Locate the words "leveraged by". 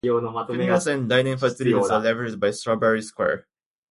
2.01-2.49